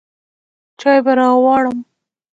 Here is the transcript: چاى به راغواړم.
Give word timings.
چاى 0.79 0.99
به 1.05 1.11
راغواړم. 1.19 1.77